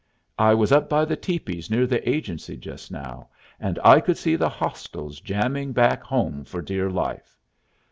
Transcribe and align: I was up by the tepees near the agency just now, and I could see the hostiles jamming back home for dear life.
I 0.39 0.55
was 0.55 0.71
up 0.71 0.89
by 0.89 1.05
the 1.05 1.15
tepees 1.15 1.69
near 1.69 1.85
the 1.85 2.09
agency 2.09 2.57
just 2.57 2.89
now, 2.89 3.29
and 3.59 3.77
I 3.83 3.99
could 3.99 4.17
see 4.17 4.35
the 4.35 4.49
hostiles 4.49 5.19
jamming 5.21 5.73
back 5.73 6.01
home 6.01 6.43
for 6.43 6.59
dear 6.59 6.89
life. 6.89 7.37